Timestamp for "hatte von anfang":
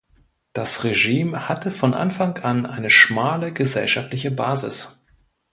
1.47-2.35